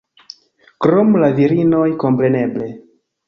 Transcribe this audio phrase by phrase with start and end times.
[0.85, 2.71] Krom la virinoj, kompreneble